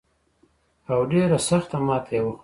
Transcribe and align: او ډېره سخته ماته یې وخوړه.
او 0.91 0.99
ډېره 1.11 1.37
سخته 1.49 1.77
ماته 1.87 2.11
یې 2.17 2.21
وخوړه. 2.25 2.39